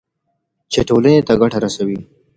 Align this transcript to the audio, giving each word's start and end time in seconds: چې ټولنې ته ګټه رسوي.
چې 0.71 0.79
ټولنې 0.89 1.19
ته 1.27 1.33
ګټه 1.41 1.57
رسوي. 1.65 1.99